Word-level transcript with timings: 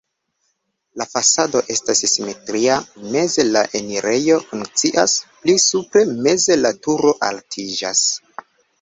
La 1.01 1.05
fasado 1.11 1.61
estas 1.75 2.01
simetria, 2.13 2.79
meze 3.17 3.47
la 3.51 3.63
enirejo 3.81 4.41
funkcias, 4.49 5.17
pli 5.45 5.59
supre 5.69 6.07
meze 6.27 6.61
la 6.65 6.77
turo 6.89 7.19
altiĝas. 7.33 8.07